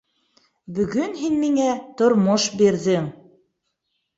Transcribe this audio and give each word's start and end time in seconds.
—Бөгөн 0.77 1.13
һин 1.25 1.37
миңә 1.43 1.67
тормош 2.01 2.49
бирҙең. 2.63 3.13